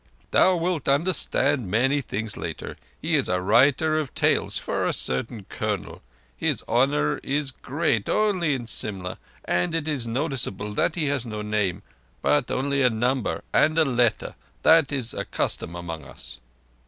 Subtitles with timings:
[0.31, 2.75] "Thou wilt understand many things later.
[2.99, 6.01] He is a writer of tales for a certain Colonel.
[6.35, 11.43] His honour is great only in Simla, and it is noticeable that he has no
[11.43, 11.83] name,
[12.23, 16.39] but only a number and a letter—that is a custom among us."